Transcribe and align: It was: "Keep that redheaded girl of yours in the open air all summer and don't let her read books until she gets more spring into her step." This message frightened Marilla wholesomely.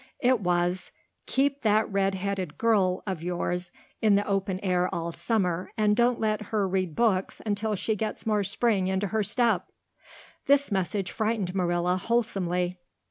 It 0.23 0.39
was: 0.39 0.89
"Keep 1.27 1.61
that 1.61 1.87
redheaded 1.87 2.57
girl 2.57 3.03
of 3.05 3.21
yours 3.21 3.71
in 4.01 4.15
the 4.15 4.25
open 4.25 4.59
air 4.61 4.89
all 4.91 5.11
summer 5.13 5.69
and 5.77 5.95
don't 5.95 6.19
let 6.19 6.41
her 6.47 6.67
read 6.67 6.95
books 6.95 7.39
until 7.45 7.75
she 7.75 7.95
gets 7.95 8.25
more 8.25 8.43
spring 8.43 8.87
into 8.87 9.09
her 9.09 9.21
step." 9.21 9.67
This 10.45 10.71
message 10.71 11.11
frightened 11.11 11.53
Marilla 11.53 11.97
wholesomely. 11.97 12.79